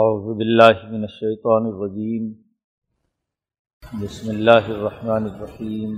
[0.00, 2.28] اعوذ باللہ من الشیطان الرجیم
[4.02, 5.90] بسم اللہ الرحمن الرحیم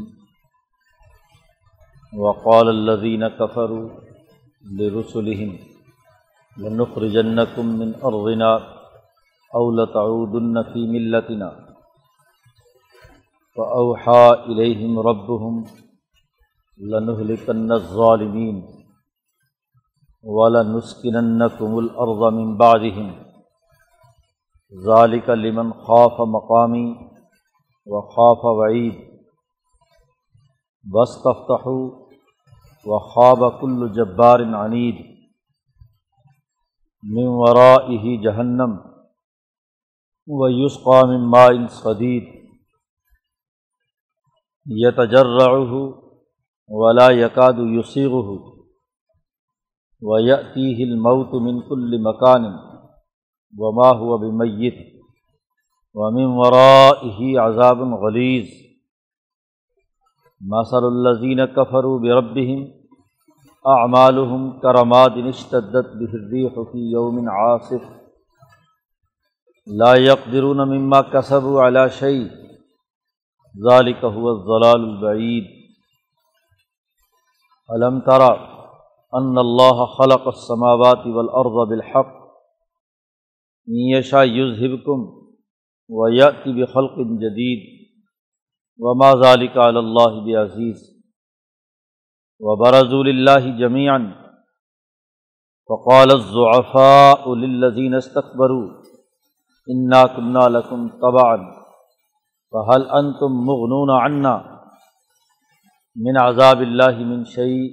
[2.22, 3.91] وقال الذين كفروا
[4.78, 5.52] لرسلهم
[6.57, 8.48] لنخرجنكم من ارضنا
[9.59, 11.50] او لتعودن في ملتنا.
[13.56, 15.64] فاوحى اليهم ربهم
[16.79, 18.64] لنهلكن الظالمين
[20.24, 23.23] ولنسكننكم الارض من بعدهم.
[24.72, 26.96] ذالک لمن خوف مقامی
[27.86, 28.95] و خوف وعید
[30.95, 31.68] بس تفتح
[32.86, 34.95] و خواب کل جبار عنید
[37.02, 38.78] من ورائه جہنم
[40.27, 42.44] و یسقى ماء صدید
[44.66, 45.94] یتجرعه
[46.69, 48.55] ولا يكاد يصيغه.
[50.02, 52.73] ويأتيه الموت من كل مكان.
[53.58, 54.74] وما هو بمیت
[55.94, 58.48] ومن ورائه عذاب غلیظ
[60.41, 62.72] مثل الذين كفروا بربهم
[63.66, 67.83] اعمالهم كرماد اشتدت به الريح في يوم عاصف.
[69.66, 72.30] لا يقدرون مما كسبوا على شيء.
[73.70, 75.44] ذلك هو الضلال البعيد.
[77.77, 78.33] ألم ترى
[79.14, 82.23] أن الله خلق السماوات والأرض بالحق
[83.67, 85.05] میشا یوز ہبکم
[85.91, 87.62] و یاتی بخلق جدید
[88.81, 90.83] و ما ذالک اللہ بعزیز
[92.41, 94.03] و برضول اللہ جمیعاً
[95.70, 98.69] فقال الضعفاء للذین استكبروا
[99.69, 101.37] انا كنا لكم طبعا
[102.53, 104.35] فهل انتم مغنون عنا
[105.97, 107.65] من عذاب اللہ من شيء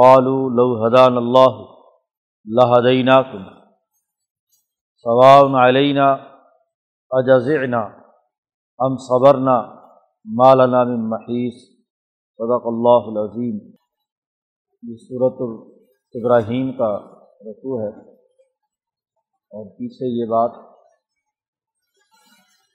[0.00, 1.68] قالوا لو هدانا الله
[2.46, 3.57] لهديناكم
[5.08, 6.16] ثواء علینہ
[7.10, 7.80] اجزعنا
[8.78, 9.62] ام صبرنا
[10.24, 11.62] مالنا من محیث
[12.38, 13.70] صدق اللہ العظیم۔
[14.82, 15.66] یہ صورت
[16.14, 16.98] ابراہیم کا
[17.40, 18.12] رسو ہے۔
[19.26, 20.50] اور پیچھے یہ بات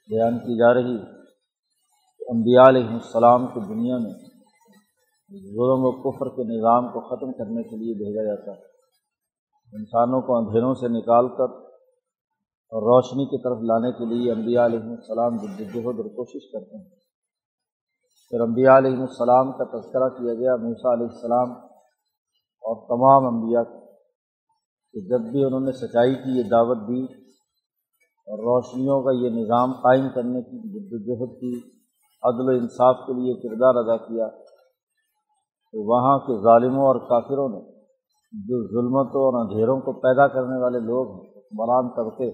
[0.10, 1.06] بیان کی جا رہی
[2.20, 4.14] کہ انبیاء علیہ السلام کو دنیا میں
[5.30, 8.66] ظلم و کفر کے نظام کو ختم کرنے کے لیے بھیجا جاتا ہے۔
[9.74, 11.73] انسانوں کو اندھیروں سے نکال کر
[12.72, 16.86] اور روشنی کی طرف لانے کے لیے انبیاء علیہ السلام جدوجہد اور کوشش کرتے ہیں۔
[18.32, 21.52] پھر انبیاء علیہ السلام کا تذکرہ کیا گیا، موسیٰ علیہ السلام
[22.64, 23.64] اور تمام انبیاء
[24.94, 27.04] کہ جب بھی انہوں نے سچائی کی یہ دعوت دی
[28.28, 31.54] اور روشنیوں کا یہ نظام قائم کرنے کی جدوجہد کی،
[32.24, 34.28] عدل و انصاف کے لیے کردار ادا کیا،
[35.74, 37.62] تو وہاں کے ظالموں اور کافروں نے
[38.34, 42.30] جو ظلمتوں اور اندھیروں کو پیدا کرنے والے لوگ ہیں بران طبقے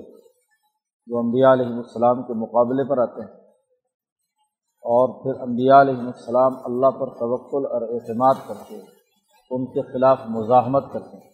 [1.09, 3.39] جو انبیاء علیہ السلام کے مقابلے پر آتے ہیں۔
[4.81, 8.85] اور پھر انبیاء علیہ السلام اللہ پر توقل اور اعتماد کرتے ہیں۔
[9.51, 11.29] ان کے خلاف مزاحمت کرتے ہیں۔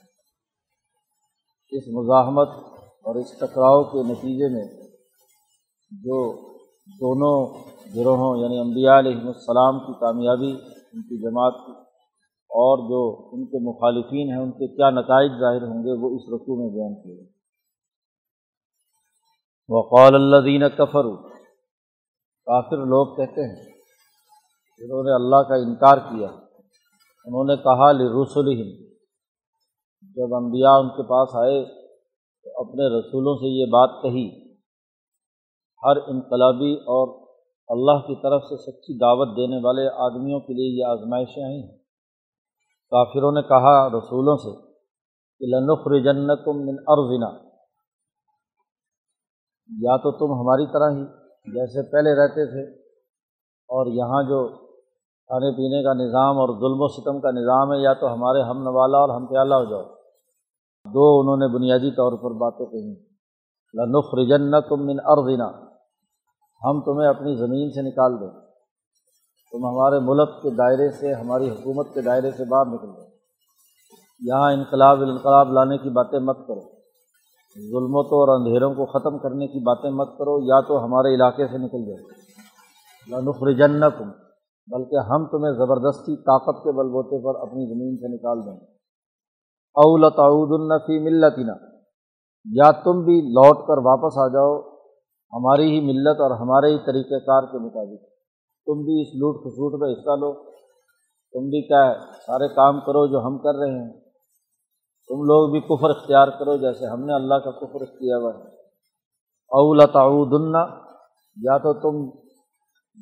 [1.72, 2.50] اس مزاحمت
[3.04, 4.88] اور اس ٹکراؤ کے نتیجے میں
[5.92, 6.34] جو
[6.86, 7.54] دونوں
[7.96, 10.52] گروہوں یعنی انبیاء علیہ السلام کی کامیابی،
[10.94, 11.72] ان کی جماعت کی،
[12.50, 16.22] اور جو ان کے مخالفین ہیں، ان کے کیا نتائج ظاہر ہوں گے، وہ اس
[16.34, 17.35] رقو میں بیان کیے گئے۔
[19.70, 21.08] وقال اللہ دین کفر
[22.48, 23.64] کافر لوگ کہتے ہیں،
[24.82, 26.28] جنہوں نے اللہ کا انکار کیا،
[27.28, 28.56] انہوں نے کہا لرسول
[30.18, 34.28] جب انبیاء ان کے پاس آئے، تو اپنے رسولوں سے یہ بات کہی،
[35.84, 37.08] ہر انقلابی اور
[37.70, 41.78] اللہ کی طرف سے سچی دعوت دینے والے آدمیوں کے لیے یہ آزمائشیں آئی ہیں۔
[42.92, 44.54] کافروں نے کہا رسولوں سے
[45.42, 47.45] کہ لنخر جنت من ارزنا
[49.70, 51.06] یا تو تم ہماری طرح ہی
[51.54, 52.72] جیسے پہلے رہتے تھے
[53.68, 54.48] اور یہاں جو
[55.28, 58.64] کھانے پینے کا نظام اور ظلم و ستم کا نظام ہے، یا تو ہمارے ہم
[58.64, 59.82] نوالا اور ہم پیالہ ہو جاؤ۔
[60.94, 62.96] دو انہوں نے بنیادی طور پر باتیں کہیں۔
[63.74, 65.48] لنخ رجن تم من ارضنا۔
[66.64, 68.30] ہم تمہیں اپنی زمین سے نکال دیں۔
[69.52, 73.06] تم ہمارے ملک کے دائرے سے، ہماری حکومت کے دائرے سے باہر نکل دو
[74.20, 76.75] یہاں انقلاب انقلاب لانے کی باتیں مت کرو۔
[77.60, 81.58] ظلمتوں اور اندھیروں کو ختم کرنے کی باتیں مت کرو، یا تو ہمارے علاقے سے
[81.58, 82.26] نکل جائے۔
[83.22, 84.10] نخر جنکم
[84.68, 88.68] بلکہ ہم تمہیں زبردستی طاقت کے بل بوتے پر اپنی زمین سے نکال دیں۔
[89.76, 91.54] اول تعود النفی ملتنا،
[92.52, 94.62] یا تم بھی لوٹ کر واپس آ جاؤ،
[95.34, 98.04] ہماری ہی ملت اور ہمارے ہی طریقۂ کار کے مطابق۔
[98.66, 100.34] تم بھی اس لوٹ کھسوٹ میں حصہ لو۔
[101.34, 104.05] تم بھی کیا ہے، سارے کام کرو جو ہم کر رہے ہیں۔
[105.08, 108.44] تم لوگ بھی کفر اختیار کرو جیسے ہم نے اللہ کا کفر کیا ہوا ہے۔
[109.48, 110.56] اول تعودن
[111.42, 112.18] یا تو تم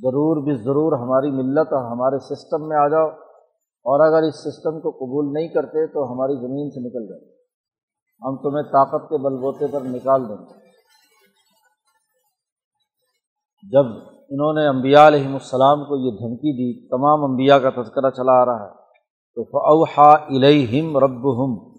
[0.02, 3.08] ضرور بھی ضرور ہماری ملت اور ہمارے سسٹم میں آ جاؤ۔
[3.86, 7.34] اور اگر اس سسٹم کو قبول نہیں کرتے تو ہماری زمین سے نکل جاؤ۔
[8.28, 10.54] ہم تمہیں طاقت کے بل بوتے پر نکال دیں گے۔
[13.72, 13.86] جب
[14.30, 18.46] انہوں نے امبیا علیہم السلام کو یہ دھمکی دی، تمام انبیاء کا تذکرہ چلا آ
[18.46, 18.70] رہا ہے۔
[19.36, 21.73] تو فوحا الہم رب ہم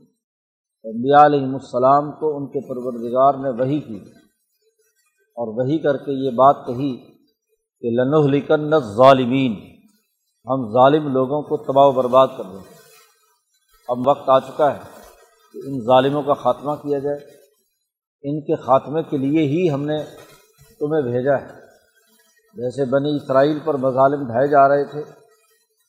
[0.85, 3.97] امبیا علیہم السلام کو ان کے پروردگار نے وہی کی
[5.37, 6.97] اور وہی کر کے یہ بات کہی
[7.81, 7.91] کہ
[8.27, 9.53] لکن ظالمین
[10.47, 12.75] ہم ظالم لوگوں کو تباہ و برباد کر دیں
[13.89, 14.79] اب وقت آ چکا ہے
[15.53, 17.19] کہ ان ظالموں کا خاتمہ کیا جائے۔
[18.23, 20.05] ان کے خاتمے کے لیے ہی ہم نے
[20.81, 21.47] تمہیں بھیجا ہے۔
[22.55, 25.24] جیسے بنی اسرائیل پر مظالم ڈھائے جا رہے تھے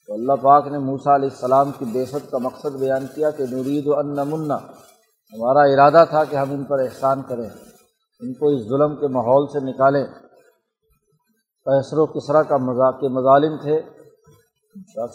[0.07, 3.87] تو اللہ پاک نے موسا علیہ السلام کی بیست کا مقصد بیان کیا کہ نورید
[3.87, 4.55] و ان منا
[5.33, 7.49] ہمارا ارادہ تھا کہ ہم ان پر احسان کریں،
[8.19, 10.05] ان کو اس ظلم کے ماحول سے نکالیں۔
[11.65, 13.81] کیسر و کسرا کا مذاق کے مظالم تھے۔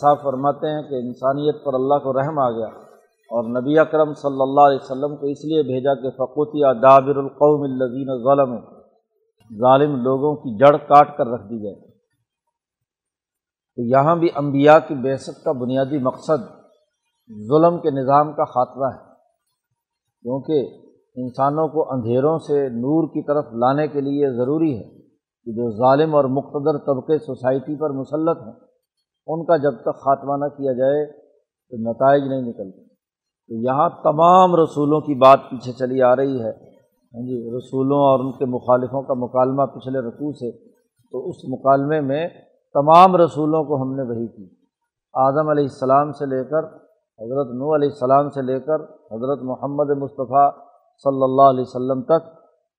[0.00, 2.66] صاحب فرماتے ہیں کہ انسانیت پر اللہ کو رحم آ گیا
[3.30, 7.62] اور نبی اکرم صلی اللہ علیہ وسلم کو اس لیے بھیجا کہ فقوطیہ دابر القوم
[7.62, 8.56] الزین ظلم
[9.58, 11.89] ظالم لوگوں کی جڑ کاٹ کر رکھ دی جائے۔
[13.76, 16.60] تو یہاں بھی انبیاء کی بحثت کا بنیادی مقصد
[17.48, 19.10] ظلم کے نظام کا خاتمہ ہے۔
[20.22, 24.98] کیونکہ انسانوں کو اندھیروں سے نور کی طرف لانے کے لیے ضروری ہے
[25.44, 28.52] کہ جو ظالم اور مقتدر طبقے سوسائٹی پر مسلط ہیں
[29.26, 31.06] ان کا جب تک خاتمہ نہ کیا جائے
[31.70, 32.84] تو نتائج نہیں نکلتے۔
[33.48, 36.70] تو یہاں تمام رسولوں کی بات پیچھے چلی آ رہی ہے۔
[37.14, 40.50] ہاں جی رسولوں اور ان کے مخالفوں کا مکالمہ پچھلے رقوع سے،
[41.10, 42.28] تو اس مکالمے میں
[42.74, 44.48] تمام رسولوں کو ہم نے وہی کی۔
[45.14, 46.64] آدم علیہ السلام سے لے کر
[47.18, 48.82] حضرت نو علیہ السلام سے لے کر
[49.12, 50.50] حضرت محمد مصطفیٰ
[51.04, 52.28] صلی اللہ علیہ وسلم تک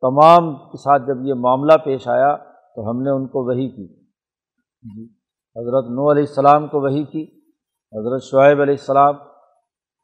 [0.03, 2.35] تمام کے ساتھ جب یہ معاملہ پیش آیا
[2.75, 3.87] تو ہم نے ان کو وہی کی۔
[4.83, 5.03] جی
[5.55, 7.23] حضرت نو علیہ السلام کو وہی کی،
[7.93, 9.15] حضرت شعیب علیہ السلام،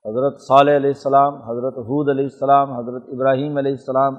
[0.05, 4.15] حضرت صالح علیہ السلام، حضرت حود علیہ السلام، حضرت ابراہیم علیہ السلام،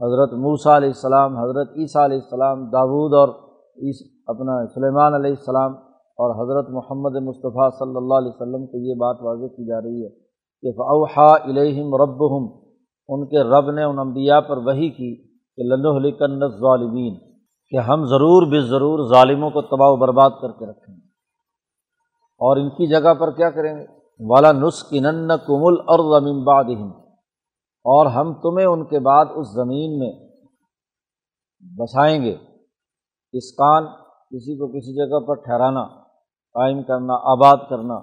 [0.00, 3.28] حضرت موسیٰ علیہ السلام، حضرت عیسیٰ علیہ السلام، داود اور
[4.28, 5.72] اپنا سلیمان علیہ السلام
[6.18, 10.04] اور حضرت محمد مصطفیٰ صلی اللہ علیہ وسلم کو یہ بات واضح کی جا رہی
[10.04, 10.08] ہے
[10.62, 12.22] کہ فوحا الہم رب
[13.08, 17.14] ان کے رب نے ان انبیاء پر وہی کی کہ لکن ظالمین
[17.70, 21.06] کہ ہم ضرور بے ضرور ظالموں کو تباہ و برباد کر کے رکھیں گے۔
[22.40, 23.84] اور ان کی جگہ پر کیا کریں گے؟
[24.20, 26.64] والا نسخن کمل اور زمین باد
[27.84, 30.12] اور ہم تمہیں ان کے بعد اس زمین میں
[31.78, 32.36] بسائیں گے۔
[33.32, 34.01] اسکان
[34.32, 35.84] کسی کو کسی جگہ پر ٹھہرانا،
[36.54, 37.98] قائم کرنا، آباد کرنا،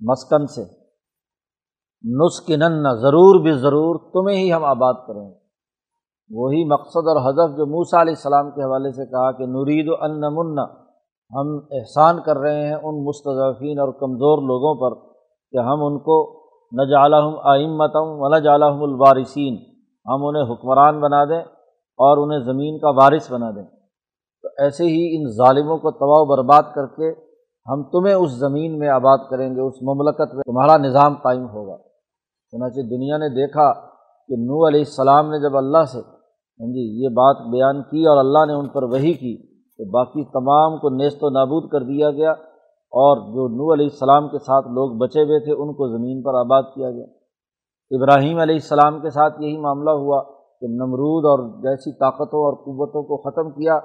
[0.00, 0.62] مسکن سے
[2.04, 5.34] نسخن ضرور بھی ضرور تمہیں ہی ہم آباد کریں گے۔
[6.30, 9.94] وہی مقصد اور حضف جو موسا علیہ السلام کے حوالے سے کہا کہ نورید و
[10.00, 10.62] ان منا
[11.32, 14.96] ہم احسان کر رہے ہیں ان مستضفین اور کمزور لوگوں پر
[15.52, 16.40] کہ ہم ان کو
[16.72, 19.54] نہ جالحم آئمتم و نہ جالحم الوارثین،
[20.06, 21.42] ہم انہیں حکمران بنا دیں
[21.98, 23.79] اور انہیں زمین کا وارث بنا دیں۔
[24.42, 27.30] تو ایسے ہی ان ظالموں کو تباہ و برباد کر کے
[27.72, 31.76] ہم تمہیں اس زمین میں آباد کریں گے، اس مملکت میں۔ تمہارا نظام قائم ہوگا۔
[32.50, 33.72] چنانچہ دنیا نے دیکھا
[34.28, 38.18] کہ نو علیہ السلام نے جب اللہ سے ہاں جی یہ بات بیان کی اور
[38.18, 42.10] اللہ نے ان پر وہی کی تو باقی تمام کو نیست و نابود کر دیا
[42.10, 42.30] گیا
[42.92, 46.34] اور جو نو علیہ السلام کے ساتھ لوگ بچے ہوئے تھے، ان کو زمین پر
[46.34, 47.04] آباد کیا گیا۔
[47.90, 50.22] ابراہیم علیہ السلام کے ساتھ یہی معاملہ ہوا
[50.60, 53.78] کہ نمرود اور جیسی طاقتوں اور قوتوں کو ختم کیا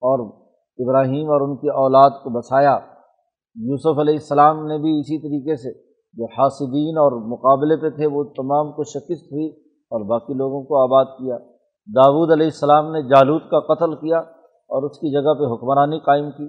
[0.00, 0.18] اور
[0.78, 2.78] ابراہیم اور ان کی اولاد کو بسایا۔
[3.54, 8.24] یوسف علیہ السلام نے بھی اسی طریقے سے جو حاسدین اور مقابلے پہ تھے، وہ
[8.24, 9.46] تمام کو شکست ہوئی
[9.90, 11.38] اور باقی لوگوں کو آباد کیا۔
[11.86, 14.18] داود علیہ السلام نے جالود کا قتل کیا
[14.70, 16.48] اور اس کی جگہ پہ حکمرانی قائم کی۔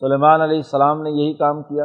[0.00, 1.84] سلیمان علیہ السلام نے یہی کام کیا۔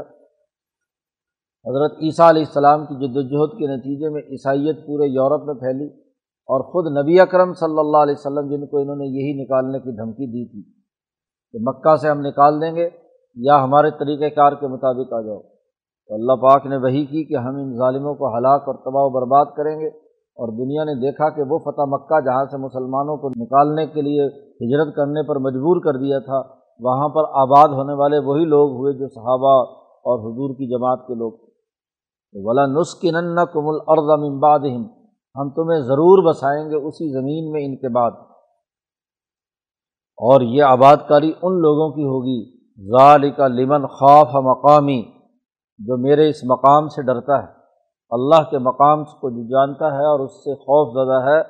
[1.65, 5.88] حضرت عیسیٰ علیہ السلام کی جد وجہد کے نتیجے میں عیسائیت پورے یورپ میں پھیلی
[6.48, 9.91] اور خود نبی اکرم صلی اللہ علیہ وسلم، جن کو انہوں نے یہی نکالنے کی
[9.91, 10.85] دھمکی دی تھی۔
[11.55, 12.89] کہ مکہ سے ہم نکال دیں گے
[13.35, 15.39] یا ہمارے طریقۂ کار کے مطابق آ جاؤ۔
[16.07, 19.09] تو اللہ پاک نے وہی کی کہ ہم ان ظالموں کو ہلاک اور تباہ و
[19.09, 19.88] برباد کریں گے
[20.38, 24.27] اور دنیا نے دیکھا کہ وہ فتح مکہ جہاں سے مسلمانوں کو نکالنے کے لیے
[24.33, 26.41] ہجرت کرنے پر مجبور کر دیا تھا،
[26.79, 31.13] وہاں پر آباد ہونے والے وہی لوگ ہوئے جو صحابہ اور حضور کی جماعت کے
[31.13, 31.51] لوگ تھے۔
[32.35, 34.59] ولا نسخن کم الرض امباد
[35.35, 38.12] ہم تمہیں ضرور بسائیں گے اسی زمین میں ان کے بعد۔
[40.17, 42.55] اور یہ آباد کاری ان لوگوں کی ہوگی
[42.91, 45.03] ظال کا لمن خوف مقامی،
[45.79, 47.48] جو میرے اس مقام سے ڈرتا ہے۔
[48.10, 51.41] اللہ کے مقام کو جو جانتا ہے اور اس سے خوف زدہ ہے،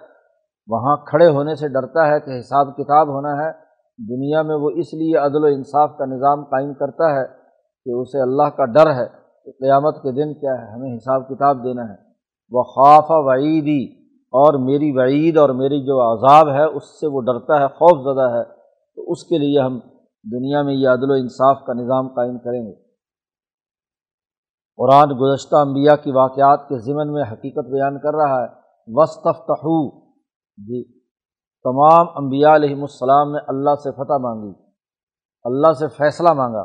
[0.67, 3.51] وہاں کھڑے ہونے سے ڈرتا ہے کہ حساب کتاب ہونا ہے۔
[4.15, 7.25] دنیا میں وہ اس لیے عدل و انصاف کا نظام قائم کرتا ہے
[7.85, 9.05] کہ اسے اللہ کا ڈر ہے
[9.45, 11.95] کہ قیامت کے دن کیا ہے، ہمیں حساب کتاب دینا ہے۔
[12.51, 13.93] وہ خوف وعیدی
[14.23, 18.35] اور میری وعید اور میری جو عذاب ہے، اس سے وہ ڈرتا ہے، خوف زدہ
[18.35, 18.54] ہے۔
[18.95, 19.79] تو اس کے لیے ہم
[20.23, 22.73] دنیا میں یہ عدل و انصاف کا نظام قائم کریں گے۔
[24.77, 28.47] قرآن گزشتہ انبیاء کی واقعات کے ضمن میں حقیقت بیان کر رہا ہے۔
[28.87, 29.99] وصطفتحو
[30.57, 30.99] جی
[31.63, 34.53] تمام انبیاء علیہم السلام نے اللہ سے فتح مانگی۔
[35.43, 36.63] اللہ سے فیصلہ مانگا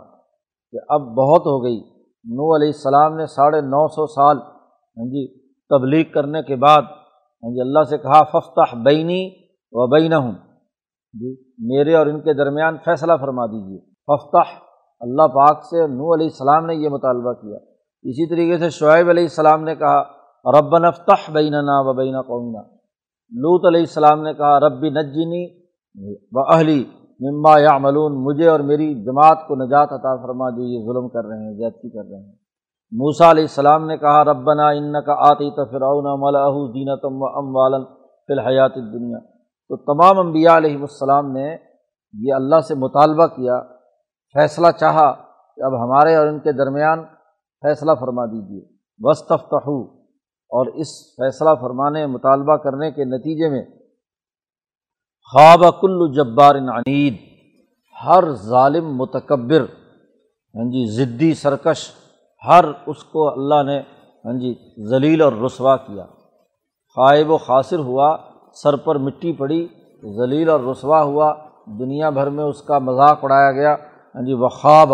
[0.70, 1.80] کہ اب بہت ہو گئی۔
[2.24, 5.38] نو علیہ السلام نے ساڑھے نو سو سال ہاں جی
[5.70, 9.30] تبلیغ کرنے کے بعد ہاں جی اللہ سے کہا ففتح بینی
[9.72, 10.32] و بین ہوں
[11.12, 14.50] جی میرے اور ان کے درمیان فیصلہ فرما دیجیے ففتح
[15.00, 17.56] اللہ پاک سے نو علیہ السلام نے یہ مطالبہ کیا۔
[18.02, 20.02] اسی طریقے سے شعیب علیہ السلام نے کہا
[20.58, 22.62] رب نفتح بیننا و بین قومنا۔
[23.32, 25.60] لوت علیہ السلام نے کہا، ربی نجنی
[26.32, 26.84] و اہلی
[27.20, 31.24] مما یا ملون مجھے اور میری جماعت کو نجات عطا فرما جو یہ ظلم کر
[31.24, 32.32] رہے ہیں، زیادتی کر رہے ہیں۔
[32.92, 37.84] موسا علیہ السلام نے کہا، ربنا ان کا آتی تفراؤن ملاح دینتم و ام والن
[38.26, 39.18] فی الحیات دنیا
[39.70, 41.46] تو تمام انبیاء علیہ السلام نے
[42.14, 43.58] یہ اللہ سے مطالبہ کیا،
[44.34, 47.02] فیصلہ چاہا کہ اب ہمارے اور ان کے درمیان
[47.62, 48.60] فیصلہ فرما دیجیے
[49.00, 49.80] وصطفتحو
[50.50, 53.62] اور اس فیصلہ فرمانے، مطالبہ کرنے کے نتیجے میں
[55.32, 57.16] خواب کل جبار عنید
[57.96, 59.62] ہر ظالم متکبر
[60.54, 61.90] ہاں جی ضدی سرکش،
[62.44, 63.78] ہر اس کو اللہ نے
[64.24, 64.52] ہاں جی
[64.90, 66.06] ذلیل اور رسوا کیا۔
[66.96, 68.10] خائب و خاصر ہوا
[68.52, 69.66] سر پر مٹی پڑی،
[70.16, 71.34] ذلیل اور رسوا ہوا،
[71.66, 73.74] دنیا بھر میں اس کا مذاق اڑایا گیا۔
[74.14, 74.92] ہاں جی خواب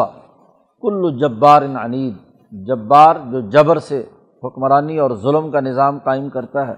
[0.80, 2.14] کل جبار عنید،
[2.52, 4.02] جبار جو جبر سے
[4.44, 6.72] حکمرانی اور ظلم کا نظام قائم کرتا ہے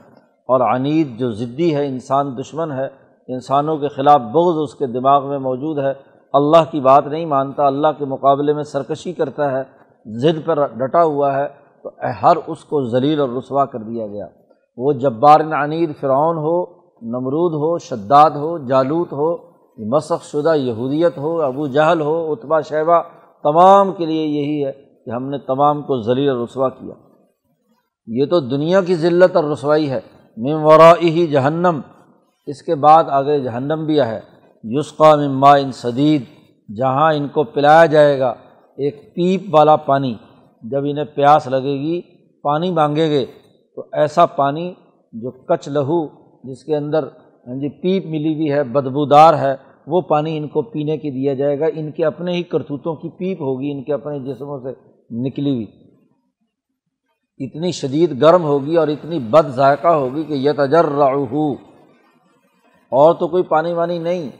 [0.48, 2.86] اور عنید جو ضدی ہے، انسان دشمن ہے،
[3.28, 5.92] انسانوں کے خلاف بغض اس کے دماغ میں موجود ہے۔
[6.32, 9.62] اللہ کی بات نہیں مانتا، اللہ کے مقابلے میں سرکشی کرتا ہے،
[10.06, 11.46] ضد پر ڈٹا ہوا ہے،
[11.82, 11.90] تو
[12.22, 14.26] ہر اس کو ذلیل اور رسوا کر دیا گیا۔
[14.78, 16.64] وہ جبار عنید فرعون ہو،
[17.02, 19.48] نمرود ہو، شداد ہو، جالوت ہو
[19.94, 23.02] مسخ شدہ یہودیت ہو، ابو جہل ہو اتبا شیبہ،
[23.42, 24.72] تمام کے لیے یہی ہے
[25.04, 26.94] کہ ہم نے تمام کو ذلیل رسوا کیا۔
[28.06, 30.00] یہ تو دنیا کی ذلت اور رسوائی ہے۔
[30.36, 31.80] ممورا ہی جہنم۔
[32.46, 34.20] اس کے بعد آگے جہنم بھی ہے۔
[34.64, 36.22] یسقا مما ان صدید
[36.76, 38.28] جہاں ان کو پلایا جائے گا،
[38.76, 40.14] ایک پیپ والا پانی۔
[40.62, 42.00] جب انہیں پیاس لگے گی،
[42.42, 43.26] پانی مانگیں گے
[43.78, 44.74] تو ایسا پانی
[45.12, 46.06] جو کچ لہو
[46.44, 47.02] جس کے اندر
[47.46, 49.54] ہاں جی پیپ ملی ہوئی ہے، بدبودار ہے،
[49.86, 53.08] وہ پانی ان کو پینے کے دیا جائے گا۔ ان کے اپنے ہی کرتوتوں کی
[53.08, 54.70] پیپ ہوگی، ان کے اپنے جسموں سے
[55.26, 55.66] نکلی ہوئی۔
[57.38, 60.84] اتنی شدید گرم ہوگی اور اتنی بد ذائقہ ہوگی کہ یہ تجر
[62.92, 64.30] اور تو کوئی پانی وانی نہیں،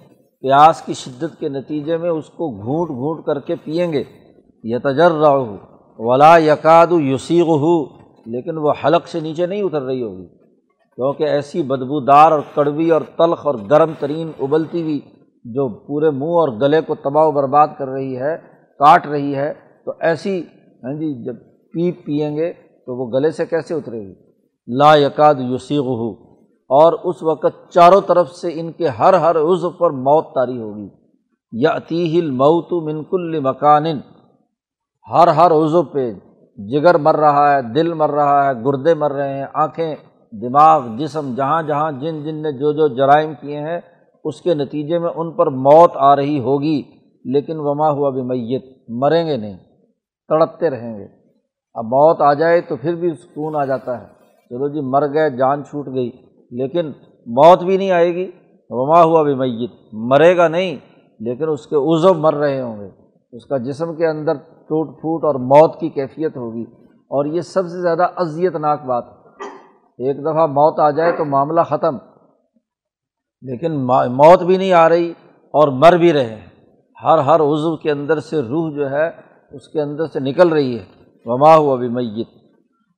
[0.40, 4.04] پیاس کی شدت کے نتیجے میں اس کو گھونٹ گھونٹ کر کے پئیں گے۔
[4.64, 5.10] یہ تجر
[5.98, 7.97] ولا یقاد یوسیغ ہو
[8.32, 10.26] لیکن وہ حلق سے نیچے نہیں اتر رہی ہوگی،
[10.98, 15.00] کیونکہ ایسی بدبودار اور کڑوی اور تلخ اور گرم ترین ابلتی ہوئی
[15.44, 18.36] جو پورے منہ اور گلے کو تباہ و برباد کر رہی ہے،
[18.80, 19.52] کاٹ رہی ہے،
[19.84, 20.40] تو ایسی
[20.84, 21.36] ہاں جی جب
[21.74, 24.14] پیپ پئیں گے تو وہ گلے سے کیسے اترے گی؟
[24.68, 26.10] لا یقاد یوسیغ ہو
[26.70, 30.88] اور اس وقت چاروں طرف سے ان کے ہر ہر عضو پر موت تاری ہوگی۔
[31.52, 33.86] یا عطیل موت منکل مکان،
[35.12, 36.12] ہر ہر عضو پہ
[36.58, 39.94] جگر مر رہا ہے، دل مر رہا ہے، گردے مر رہے ہیں، آنکھیں،
[40.32, 43.80] دماغ، جسم جہاں جہاں جن جن نے جو جو جرائم کیے ہیں،
[44.24, 46.82] اس کے نتیجے میں ان پر موت آ رہی ہوگی۔
[47.24, 49.56] لیکن وما ہوا بھی میت مریں گے نہیں،
[50.28, 51.06] تڑپتے رہیں گے۔
[51.74, 54.06] اب موت آ جائے تو پھر بھی سکون آ جاتا ہے۔
[54.48, 56.10] چلو جی مر گئے، جان چھوٹ گئی،
[56.50, 56.86] لیکن
[57.26, 58.30] موت بھی نہیں آئے گی۔
[58.70, 60.76] وما ہوا بھی میت مرے گا نہیں،
[61.20, 62.90] لیکن اس کے عزو مر رہے ہوں گے۔
[63.32, 64.32] اس کا جسم کے اندر
[64.68, 69.04] ٹوٹ پھوٹ اور موت کی کیفیت ہوگی۔ اور یہ سب سے زیادہ اذیت ناک بات
[69.98, 71.96] ایک دفعہ موت آ جائے تو معاملہ ختم۔
[73.42, 76.46] لیکن موت بھی نہیں آ رہی اور مر بھی رہے ہیں۔
[77.04, 79.08] ہر ہر عضو کے اندر سے روح جو ہے،
[79.50, 80.84] اس کے اندر سے نکل رہی ہے۔
[81.24, 82.26] وما ہوا بھی میت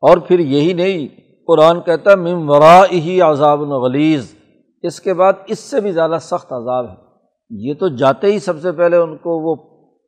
[0.01, 4.35] اور پھر یہی نہیں، قرآن کہتا ہے مم ورا ہی عذاب الغلیز
[4.83, 6.95] اس کے بعد اس سے بھی زیادہ سخت عذاب ہے۔
[7.51, 9.55] یہ تو جاتے ہی سب سے پہلے ان کو وہ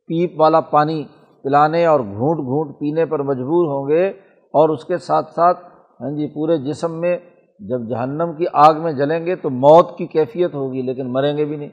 [0.07, 1.05] پیپ والا پانی
[1.43, 4.09] پلانے اور گھونٹ گھونٹ پینے پر مجبور ہوں گے
[4.55, 5.61] اور اس کے ساتھ ساتھ
[6.01, 7.19] ہاں جی پورے جسم میں
[7.61, 11.45] جب جہنم کی آگ میں جلیں گے تو موت کی کیفیت ہوگی، لیکن مریں گے
[11.45, 11.69] بھی نہیں۔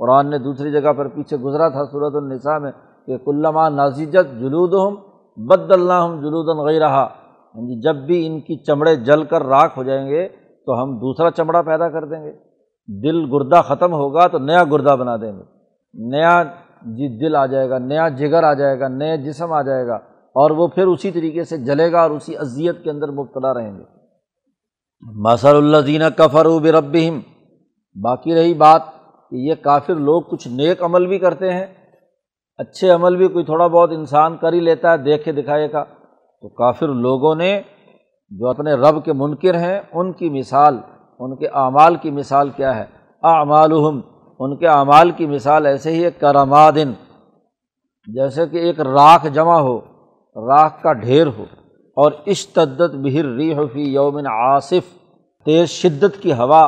[0.00, 2.72] قرآن نے دوسری جگہ پر پیچھے گزرا تھا صورت النساء میں
[3.06, 4.94] کہ کلّہ نازیجت جلود ہم
[5.36, 7.06] بد اللہ ہم جلود رہا
[7.54, 10.28] ہاں جی جب بھی ان کی چمڑے جل کر راکھ ہو جائیں گے
[10.66, 12.32] تو ہم دوسرا چمڑا پیدا کر دیں گے۔
[12.88, 15.42] دل گردہ ختم ہوگا تو نیا گردہ بنا دیں گے۔
[15.94, 16.42] نیا
[16.82, 19.94] جی دل آ جائے گا، نیا جگر آ جائے گا نیا جسم آ جائے گا،
[20.36, 23.72] اور وہ پھر اسی طریقے سے جلے گا اور اسی اذیت کے اندر مبتلا رہیں
[23.78, 23.84] گے۔
[25.22, 26.58] ماسر اللہ دینہ کفر و
[27.96, 28.82] باقی رہی بات
[29.32, 31.66] کہ یہ کافر لوگ کچھ نیک عمل بھی کرتے ہیں،
[32.58, 35.82] اچھے عمل بھی کوئی تھوڑا بہت انسان کر ہی لیتا ہے دیکھ کے دکھائے کا
[35.84, 37.50] تو کافر لوگوں نے
[38.32, 40.78] جو اپنے رب کے منکر ہیں، ان کی مثال،
[41.20, 42.84] ان کے اعمال کی مثال کیا ہے۔
[43.22, 44.00] اعمالحم
[44.40, 46.92] ان کے اعمال کی مثال ایسے ہی ایک کرمادن
[48.06, 49.78] جیسے کہ ایک راکھ جمع ہو،
[50.36, 51.44] راکھ کا ڈھیر ہو،
[51.96, 54.92] اور اشتدت بہر ری فی یومن آصف
[55.46, 56.60] تیز شدت کی ہوا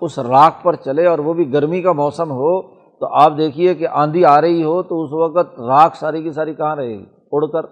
[0.00, 2.60] اس راکھ پر چلے اور وہ بھی گرمی کا موسم ہو،
[3.00, 6.54] تو آپ دیکھیے کہ آندھی آ رہی ہو تو اس وقت راکھ ساری کی ساری
[6.54, 7.66] کہاں رہے گی؟ اڑ کر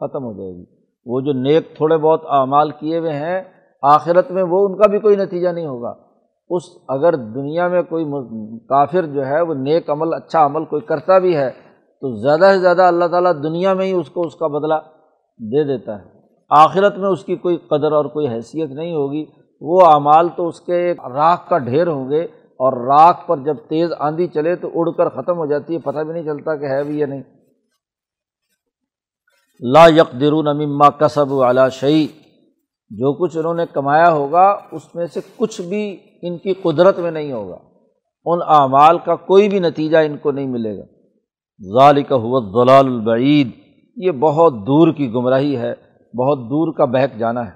[0.00, 0.64] ختم ہو جائے گی۔
[1.06, 3.42] وہ جو نیک تھوڑے بہت اعمال کیے ہوئے ہیں،
[3.82, 5.94] آخرت میں وہ ان کا بھی کوئی نتیجہ نہیں ہوگا۔
[6.50, 8.04] اس اگر دنیا میں کوئی
[8.68, 11.50] کافر جو ہے وہ نیک عمل اچھا عمل کوئی کرتا بھی ہے،
[12.02, 14.74] تو زیادہ سے زیادہ اللہ تعالیٰ دنیا میں ہی اس کو اس کا بدلہ
[15.40, 16.04] دے دیتا ہے۔
[16.50, 19.24] آخرت میں اس کی کوئی قدر اور کوئی حیثیت نہیں ہوگی۔
[19.60, 22.22] وہ اعمال تو اس کے ایک راکھ کا ڈھیر ہوں گے
[22.60, 25.98] اور راکھ پر جب تیز آندھی چلے تو اڑ کر ختم ہو جاتی ہے، پتہ
[25.98, 27.22] بھی نہیں چلتا کہ ہے بھی یا نہیں۔
[29.60, 32.06] لا یک درون مما کسب والا شعی
[32.96, 37.10] جو کچھ انہوں نے کمایا ہوگا، اس میں سے کچھ بھی ان کی قدرت میں
[37.10, 37.58] نہیں ہوگا۔
[38.24, 40.82] ان اعمال کا کوئی بھی نتیجہ ان کو نہیں ملے گا۔
[41.78, 43.50] ظالق حوت ضلال البعید۔
[43.96, 45.72] یہ بہت دور کی گمراہی ہے،
[46.18, 47.52] بہت دور کا بہک جانا ہے۔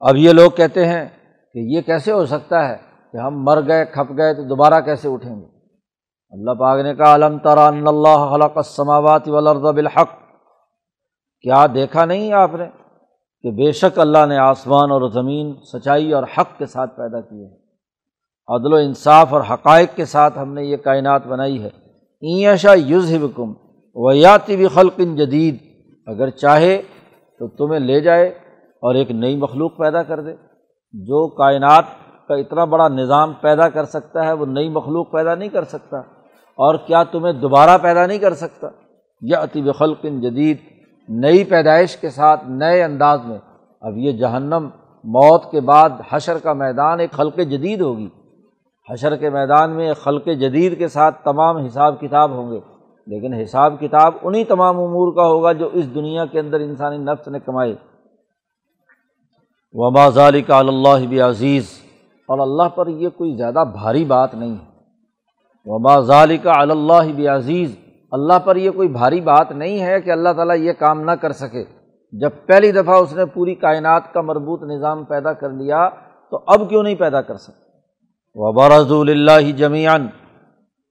[0.00, 1.08] اب یہ لوگ کہتے ہیں
[1.52, 2.76] کہ یہ کیسے ہو سکتا ہے
[3.12, 5.46] کہ ہم مر گئے، کھپ گئے تو دوبارہ کیسے اٹھیں گے؟
[6.30, 10.10] اللہ پاک نے کہا علم تران اللہ خلق السماوات والارض بالحق
[11.40, 12.81] کیا دیکھا نہیں آپ نے؟
[13.42, 17.46] کہ بے شک اللہ نے آسمان اور زمین سچائی اور حق کے ساتھ پیدا کیے
[17.46, 17.56] ہیں۔
[18.48, 21.68] عدل و انصاف اور حقائق کے ساتھ ہم نے یہ کائنات بنائی ہے۔
[22.20, 23.52] اینشا یوز حکم
[23.94, 25.56] ویاتی بھی خلقن جدید۔
[26.06, 26.82] اگر چاہے
[27.38, 28.28] تو تمہیں لے جائے
[28.80, 30.34] اور ایک نئی مخلوق پیدا کر دے۔
[30.92, 31.84] جو کائنات
[32.28, 35.96] کا اتنا بڑا نظام پیدا کر سکتا ہے، وہ نئی مخلوق پیدا نہیں کر سکتا۔
[36.56, 38.68] اور کیا تمہیں دوبارہ پیدا نہیں کر سکتا؟
[39.20, 40.56] یا عطیب خلقن جدید۔
[41.08, 43.38] نئی پیدائش کے ساتھ نئے انداز میں۔
[43.80, 44.68] اب یہ جہنم
[45.04, 48.08] موت کے بعد حشر کا میدان ایک خلق جدید ہوگی۔
[48.92, 52.60] حشر کے میدان میں ایک خلق جدید کے ساتھ تمام حساب کتاب ہوں گے۔
[53.06, 57.28] لیکن حساب کتاب انہیں تمام امور کا ہوگا جو اس دنیا کے اندر انسانی نفس
[57.28, 57.74] نے کمائے۔
[59.72, 61.70] وبا ظالی کا اللہ بھی عزیز
[62.28, 64.72] اور اللہ پر یہ کوئی زیادہ بھاری بات نہیں ہے۔
[65.64, 67.76] وبا ظالی کا اللہ بھی عزیز
[68.12, 71.32] اللہ پر یہ کوئی بھاری بات نہیں ہے کہ اللہ تعالیٰ یہ کام نہ کر
[71.32, 71.64] سکے۔
[72.12, 75.88] جب پہلی دفعہ اس نے پوری کائنات کا مربوط نظام پیدا کر لیا
[76.30, 77.62] تو اب کیوں نہیں پیدا کر سکتے
[78.34, 80.06] وہ برض اللہ جمیان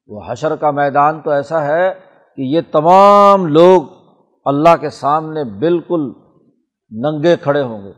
[0.08, 1.94] وہ حشر کا میدان تو ایسا ہے
[2.36, 3.82] کہ یہ تمام لوگ
[4.46, 6.12] اللہ کے سامنے بالکل
[6.92, 7.92] ننگے کھڑے ہوں گے۔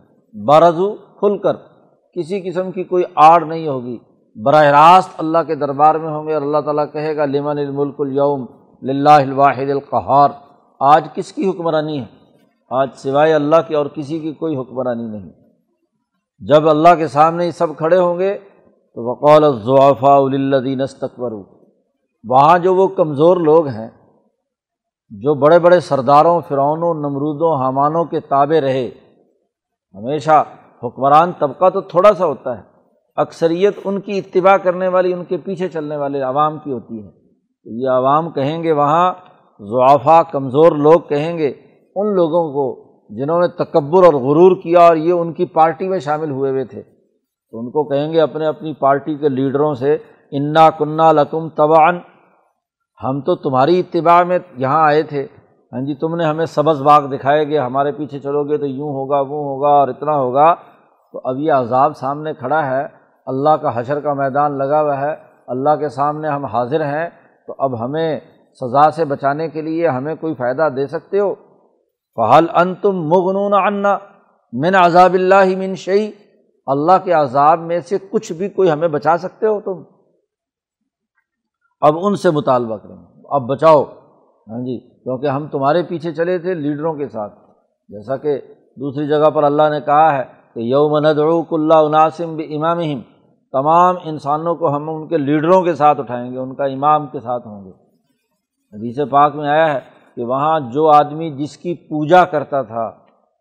[0.45, 1.53] برضو کھل کر۔
[2.13, 3.97] کسی قسم کی کوئی آڑ نہیں ہوگی۔
[4.43, 7.95] براہ راست اللہ کے دربار میں ہوں گے اور اللہ تعالیٰ کہے گا، لمن الملک
[7.99, 8.45] اليوم؟
[9.19, 10.30] الواحد القہار۔
[10.80, 12.06] آج کس کی حکمرانی ہے؟
[12.69, 15.30] آج سوائے اللہ کی اور کسی کی کوئی حکمرانی نہیں۔
[16.39, 18.38] جب اللہ کے سامنے سب کھڑے ہوں گے
[18.96, 21.32] تو وقول الضعفاء الدین استقبر
[22.30, 23.89] وہاں جو وہ کمزور لوگ ہیں،
[25.10, 28.88] جو بڑے بڑے سرداروں، فرعونوں، نمرودوں حامانوں کے تابے رہے،
[29.93, 30.43] ہمیشہ
[30.84, 32.63] حکمران طبقہ تو تھوڑا سا ہوتا ہے،
[33.15, 37.22] اکثریت ان کی اتباع کرنے والی، ان کے پیچھے چلنے والے عوام کی ہوتی ہے۔
[37.65, 39.13] یہ عوام کہیں گے وہاں
[39.60, 41.54] ضعفا کمزور لوگ کہیں گے،
[41.95, 45.99] ان لوگوں کو جنہوں نے تکبر اور غرور کیا اور یہ ان کی پارٹی میں
[45.99, 46.82] شامل ہوئے ہوئے تھے،
[47.52, 49.97] تو ان کو کہیں گے اپنے اپنی پارٹی کے لیڈروں سے،
[50.32, 51.99] انا کنہ لکم تبان
[53.04, 55.28] ہم تو تمہاری اتباع میں یہاں آئے تھے۔
[55.73, 58.89] ہاں جی تم نے ہمیں سبز باغ دکھائے گے، ہمارے پیچھے چلو گے تو یوں
[58.89, 60.56] ہوگا، وہ ہوگا اور اتنا ہوگا۔
[61.12, 62.88] تو اب یہ عذاب سامنے کھڑا ہے۔
[63.26, 65.15] اللہ کا حشر کا میدان لگا ہوا ہے۔
[65.47, 67.10] اللہ کے سامنے ہم حاضر ہیں۔
[67.47, 68.19] تو اب ہمیں
[68.53, 71.36] سزا سے بچانے کے لیے ہمیں کوئی فائدہ دے سکتے ہو؟
[72.15, 73.97] فحل ان تم مغنون انا
[74.53, 76.12] من عذاب اللہ من شعی
[76.65, 79.84] اللہ کے عذاب میں سے کچھ بھی کوئی ہمیں بچا سکتے ہو تم؟
[81.82, 82.95] اب ان سے مطالبہ کریں۔
[83.29, 83.84] اب بچاؤ۔
[84.47, 87.34] ہاں جی کیونکہ ہم تمہارے پیچھے چلے تھے لیڈروں کے ساتھ۔
[87.89, 88.41] جیسا کہ
[88.75, 92.79] دوسری جگہ پر اللہ نے کہا ہے کہ یوم ندعوک اللہ عناسم بھی امام
[93.54, 97.20] تمام انسانوں کو ہم ان کے لیڈروں کے ساتھ اٹھائیں گے، ان کا امام کے
[97.20, 97.70] ساتھ ہوں گے۔
[98.74, 99.80] حدیث پاک میں آیا ہے
[100.16, 102.92] کہ وہاں جو آدمی جس کی پوجا کرتا تھا،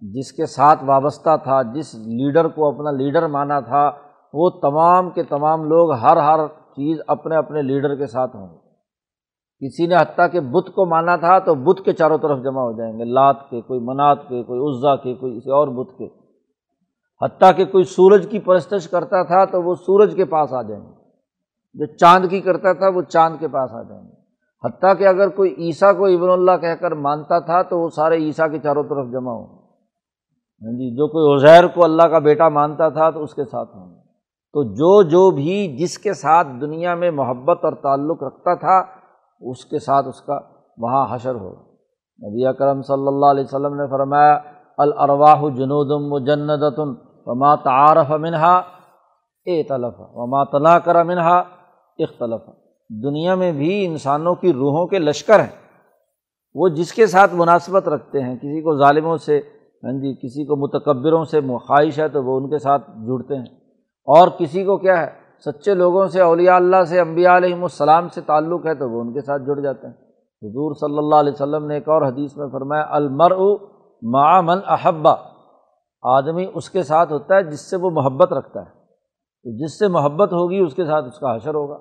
[0.00, 3.90] جس کے ساتھ وابستہ تھا، جس لیڈر کو اپنا لیڈر مانا تھا،
[4.32, 8.72] وہ تمام کے تمام لوگ ہر ہر چیز اپنے اپنے لیڈر کے ساتھ ہوں گے۔
[9.66, 12.72] کسی نے حتیٰ کہ بت کو مانا تھا تو بت کے چاروں طرف جمع ہو
[12.72, 16.21] جائیں گے، لات کے، کوئی منات کے، کوئی عزا کے، کوئی کسی اور بت کے۔
[17.22, 20.84] حتیٰ کہ کوئی سورج کی پرستش کرتا تھا تو وہ سورج کے پاس آ جائیں
[20.84, 20.92] گے۔
[21.74, 24.22] جو چاند کی کرتا تھا وہ چاند کے پاس آ جائیں گے۔
[24.64, 28.16] حتیٰ کہ اگر کوئی عیسیٰ کو ابن اللہ کہہ کر مانتا تھا تو وہ سارے
[28.16, 29.46] عیسیٰ کے چاروں طرف جمع ہوں
[30.62, 33.76] ہاں جی جو کوئی عزیر کو اللہ کا بیٹا مانتا تھا تو اس کے ساتھ
[33.76, 33.94] ہوں
[34.52, 38.84] تو جو جو بھی جس کے ساتھ دنیا میں محبت اور تعلق رکھتا تھا،
[39.40, 40.40] اس کے ساتھ اس کا
[40.78, 41.52] وہاں حشر ہو۔
[42.22, 44.40] نبی اکرم صلی اللہ علیہ وسلم نے فرمایا
[44.78, 48.54] الرواہ جنودم و جنتن وما تعارف منہا،
[49.44, 51.38] اے طلف وما تلا کر منہا،
[51.98, 52.50] اختلف۔
[53.04, 55.80] دنیا میں بھی انسانوں کی روحوں کے لشکر ہیں۔
[56.54, 59.40] وہ جس کے ساتھ مناسبت رکھتے ہیں، کسی کو ظالموں سے
[59.84, 63.46] ہاں جی کسی کو متکبروں سے خواہش ہے تو وہ ان کے ساتھ جڑتے ہیں۔
[64.04, 65.10] اور کسی کو کیا ہے،
[65.44, 69.12] سچے لوگوں سے، اولیاء اللہ سے، انبیاء علیہم السلام سے تعلق ہے تو وہ ان
[69.12, 69.94] کے ساتھ جڑ جاتے ہیں۔
[70.42, 73.36] حضور صلی اللہ علیہ وسلم نے ایک اور حدیث میں فرمایا المر
[74.02, 75.14] معمن احبا
[76.02, 78.70] آدمی اس کے ساتھ ہوتا ہے جس سے وہ محبت رکھتا ہے۔
[79.44, 81.78] تو جس سے محبت ہوگی، اس کے ساتھ اس کا حشر ہوگا۔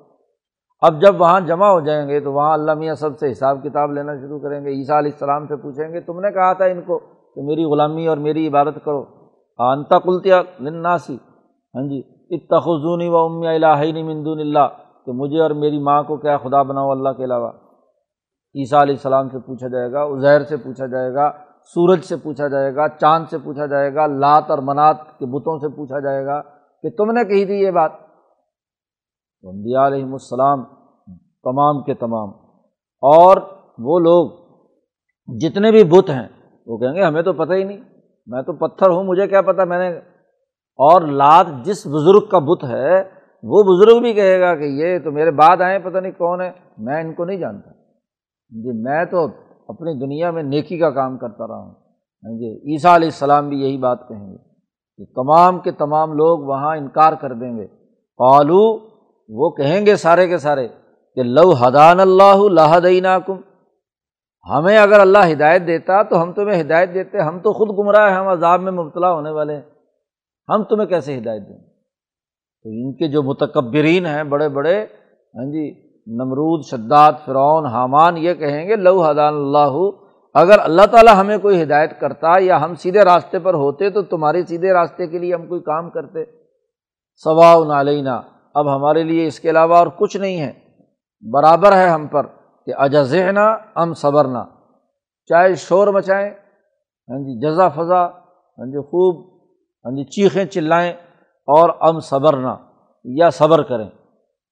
[0.82, 3.92] اب جب وہاں جمع ہو جائیں گے، تو وہاں اللہ میاں سب سے حساب کتاب
[3.92, 6.82] لینا شروع کریں گے۔ عیسیٰ علیہ السلام سے پوچھیں گے، تم نے کہا تھا ان
[6.82, 7.00] کو
[7.36, 9.06] کہ میری غلامی اور میری عبادت کرو۔
[9.58, 11.16] انتا کلتیا لناسی
[11.76, 12.02] ہاں جی
[12.36, 14.68] اتخذونی و ام الہین مندون اللہ۔
[15.06, 17.48] کہ مجھے اور میری ماں کو کیا خدا بناؤ اللہ کے علاوہ؟
[18.56, 21.32] عیسیٰ علیہ السلام سے پوچھا جائے گا، عزیر سے پوچھا جائے گا
[21.64, 25.60] سورج سے پوچھا جائے گا، چاند سے پوچھا جائے گا، لات اور منات کے بتوں
[25.60, 26.42] سے پوچھا جائے گا
[26.82, 27.92] کہ تم نے کہی تھی یہ بات۔
[29.44, 30.64] انبیاء علیہم السلام
[31.44, 32.30] تمام کے تمام۔
[33.02, 33.38] اور
[33.78, 34.32] وہ لوگ
[35.38, 36.28] جتنے بھی بت ہیں،
[36.66, 37.78] وہ کہیں گے، ہمیں تو پتہ ہی نہیں۔
[38.28, 39.98] میں تو پتھر ہوں، مجھے کیا پتہ؟ میں نے
[40.78, 43.04] اور لات جس بزرگ کا بت ہے،
[43.44, 46.52] وہ بزرگ بھی کہے گا کہ یہ تو میرے بعد آئے، پتہ نہیں کون ہے۔
[46.78, 47.70] میں ان کو نہیں جانتا۔
[48.50, 49.28] جی میں تو
[49.72, 51.72] اپنی دنیا میں نیکی کا کام کرتا رہا ہوں۔
[52.24, 54.38] ہاں جی عیسیٰ علیہ السلام بھی یہی بات کہیں گے
[54.98, 57.68] کہ تمام کے تمام لوگ وہاں انکار کر دیں گے۔
[58.18, 58.92] پالو
[59.30, 60.68] وہ کہیں گے سارے کے سارے
[61.16, 63.36] کہ لو حدان اللہ اللہ کم
[64.50, 68.18] ہمیں اگر اللہ ہدایت دیتا تو ہم تمہیں ہدایت دیتے، ہم تو خود گمراہ ہیں،
[68.18, 69.62] ہم عذاب میں مبتلا ہونے والے ہیں۔
[70.50, 71.58] ہم تمہیں کیسے ہدایت دیں؟
[72.64, 74.86] تو ان کے جو متکبرین ہیں، بڑے بڑے
[75.36, 79.90] ہاں جی نمرود، شداد، فرعون، حامان یہ کہیں گے، لو حدان اللہ،
[80.34, 84.46] اگر اللہ تعالیٰ ہمیں کوئی ہدایت کرتا یا ہم سیدھے راستے پر ہوتے تو تمہارے
[84.46, 86.26] سیدھے راستے کے لیے ہم کوئی کام کرتے۔
[87.24, 88.22] ثوا نالینا
[88.56, 90.54] اب ہمارے لیے اس کے علاوہ اور کچھ نہیں ہے۔
[91.32, 92.26] برابر ہے ہم پر
[92.66, 94.46] کہ اجزنا ام صبرنا۔
[95.28, 96.30] چاہے شور مچائیں
[97.10, 99.42] ہاں جی جزا فضا ہاں جی خوب
[99.86, 100.94] ہاں جی چیخیں، چلائیں
[101.48, 102.58] اور ام صبرنا
[103.04, 103.90] یا صبر کریں۔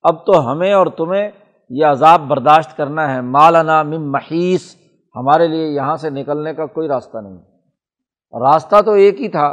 [0.02, 1.30] اب تو ہمیں اور تمہیں
[1.70, 4.74] یہ عذاب برداشت کرنا ہے۔ مالانا مم محیث
[5.16, 7.38] ہمارے لیے یہاں سے نکلنے کا کوئی راستہ نہیں۔
[8.40, 9.52] راستہ تو ایک ہی تھا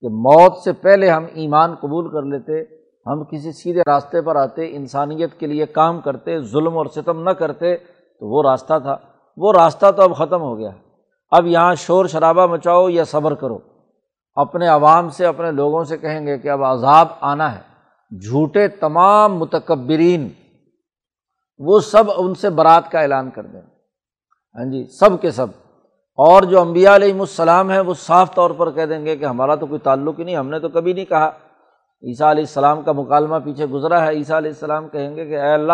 [0.00, 2.60] کہ موت سے پہلے ہم ایمان قبول کر لیتے،
[3.06, 7.30] ہم کسی سیدھے راستے پر آتے، انسانیت کے لیے کام کرتے، ظلم اور ستم نہ
[7.30, 8.96] کرتے، تو وہ راستہ تھا۔
[9.36, 10.70] وہ راستہ تو اب ختم ہو گیا۔
[11.30, 13.58] اب یہاں شور شرابہ مچاؤ یا صبر کرو۔
[14.34, 17.60] اپنے عوام سے، اپنے لوگوں سے کہیں گے کہ اب عذاب آنا ہے۔
[18.16, 20.28] جھوٹے تمام متکبرین
[21.58, 23.60] وہ سب ان سے برات کا اعلان کر دیں۔
[24.54, 25.46] ہاں جی سب کے سب۔
[26.16, 29.54] اور جو امبیا علیہم السلام ہیں، وہ صاف طور پر کہہ دیں گے کہ ہمارا
[29.54, 31.26] تو کوئی تعلق ہی نہیں، ہم نے تو کبھی نہیں کہا۔
[32.02, 35.52] عیسیٰ علیہ السلام کا مکالمہ پیچھے گزرا ہے۔ عیسیٰ علیہ السلام کہیں گے کہ اے
[35.52, 35.72] اللہ،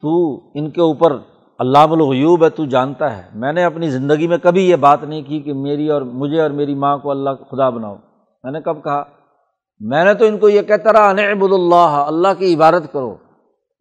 [0.00, 1.16] تو ان کے اوپر
[1.58, 5.22] اللہ الغیوب ہے، تو جانتا ہے۔ میں نے اپنی زندگی میں کبھی یہ بات نہیں
[5.22, 7.96] کی کہ میری اور مجھے اور میری ماں کو اللہ خدا بناؤ۔
[8.44, 9.04] میں نے کب کہا؟
[9.80, 13.16] میں نے تو ان کو یہ کہتا رہا انعبد اللہ اللہ کی عبادت کرو۔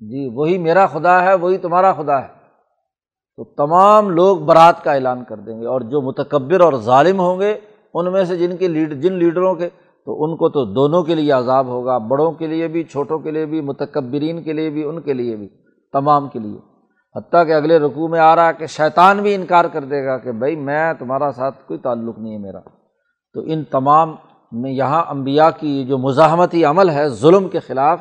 [0.10, 2.28] جی وہی میرا خدا ہے، وہی تمہارا خدا ہے۔
[3.36, 7.40] تو تمام لوگ برات کا اعلان کر دیں گے اور جو متکبر اور ظالم ہوں
[7.40, 7.58] گے،
[7.94, 9.70] ان میں سے جن کے لیڈ، جن لیڈروں کے،
[10.06, 13.32] تو ان کو تو دونوں کے لیے عذاب ہوگا، بڑوں کے لیے بھی، چھوٹوں کے
[13.32, 15.48] لیے بھی، متکبرین کے لیے بھی، ان کے لیے بھی،
[15.94, 16.58] تمام کے لیے۔
[17.16, 20.32] حتیٰ کہ اگلے رقوع میں آ رہا کہ شیطان بھی انکار کر دے گا کہ
[20.32, 22.60] بھائی میں تمہارا ساتھ کوئی تعلق نہیں ہے میرا۔
[23.34, 24.16] تو ان تمام
[24.52, 28.00] میں یہاں امبیا کی جو مزاحمتی عمل ہے، ظلم کے خلاف،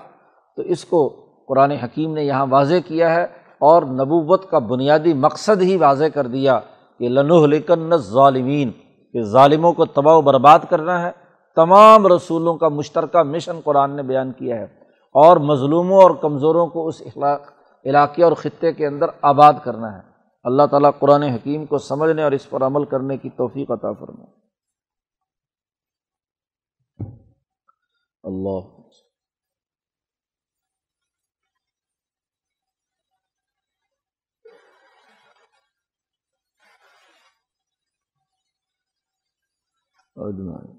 [0.56, 3.24] تو اس کو قرآن حکیم نے یہاں واضح کیا ہے
[3.59, 6.61] اور نبوت کا بنیادی مقصد ہی واضح کر دیا
[6.98, 8.70] کہ لنو لکن ظالمین
[9.12, 11.11] کہ ظالموں کو تباہ و برباد کرنا ہے۔
[11.57, 14.64] تمام رسولوں کا مشترکہ مشن قرآن نے بیان کیا ہے
[15.12, 17.40] اور مظلوموں اور کمزوروں کو اس اخلاق،
[17.85, 20.02] علاقے اور خطے کے اندر آباد کرنا ہے۔
[20.44, 24.42] اللہ تعالیٰ قرآن حکیم کو سمجھنے اور اس پر عمل کرنے کی توفیق عطا فرمائے۔
[28.24, 28.81] اللہ
[40.14, 40.72] اور دماغ۔